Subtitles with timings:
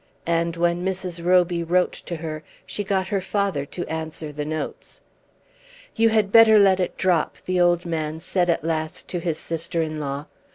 [0.25, 1.23] And when Mrs.
[1.23, 5.01] Roby wrote to her, she got her father to answer the notes.
[5.95, 9.83] "You had better let it drop," the old man said at last to his sister
[9.83, 10.25] in law.